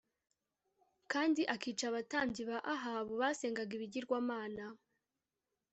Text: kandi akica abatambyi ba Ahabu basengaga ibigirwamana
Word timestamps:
kandi 1.11 1.41
akica 1.53 1.83
abatambyi 1.89 2.41
ba 2.49 2.57
Ahabu 2.73 3.13
basengaga 3.21 3.73
ibigirwamana 3.77 4.65